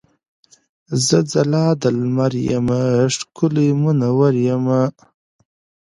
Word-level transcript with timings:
زه 1.05 1.17
ځلا 1.31 1.65
د 1.81 1.83
لمر 1.99 2.33
یمه 2.49 2.81
ښکلی 3.15 3.67
مونور 3.81 4.33
یمه. 4.47 4.81